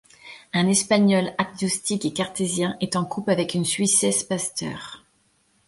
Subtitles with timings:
[0.53, 5.05] Un Espagnol agnostique et cartésien est en couple avec une Suissesse pasteure.